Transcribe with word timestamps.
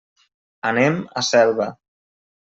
Anem 0.69 0.97
a 1.21 1.23
Selva. 1.27 1.67